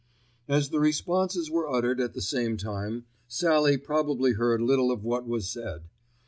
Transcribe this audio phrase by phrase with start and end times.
[0.47, 5.27] As the responses were uttered at the same time, Sallie probably heard little of what
[5.27, 5.83] was said.